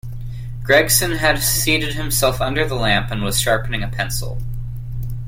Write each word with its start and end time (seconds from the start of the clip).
Gregson 0.63 1.11
had 1.11 1.37
seated 1.37 1.93
himself 1.93 2.41
under 2.41 2.67
the 2.67 2.73
lamp 2.73 3.11
and 3.11 3.21
was 3.21 3.39
sharpening 3.39 3.83
a 3.83 3.87
pencil. 3.87 4.39